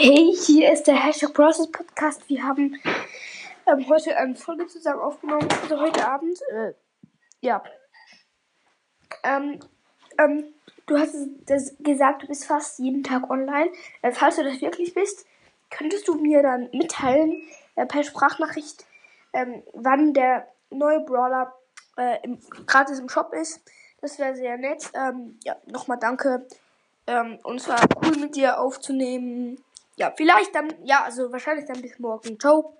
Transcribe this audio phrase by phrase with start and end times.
[0.00, 2.28] Hey, hier ist der Hashtag Process Podcast.
[2.28, 2.80] Wir haben
[3.66, 6.38] ähm, heute eine Folge zusammen aufgenommen, also heute Abend.
[6.52, 6.74] Äh,
[7.40, 7.64] ja.
[9.24, 9.58] Ähm,
[10.16, 10.54] ähm,
[10.86, 11.16] du hast
[11.80, 13.72] gesagt, du bist fast jeden Tag online.
[14.02, 15.26] Äh, falls du das wirklich bist,
[15.68, 17.42] könntest du mir dann mitteilen
[17.74, 18.86] äh, per Sprachnachricht,
[19.32, 21.52] ähm, wann der neue Brawler
[21.96, 23.68] äh, im, gratis im Shop ist.
[24.00, 24.92] Das wäre sehr nett.
[24.94, 26.46] Ähm, ja, nochmal danke.
[27.08, 29.58] Ähm, und es war cool mit dir aufzunehmen.
[29.98, 32.38] Ja, vielleicht dann, ja, also wahrscheinlich dann bis morgen.
[32.38, 32.76] Ciao.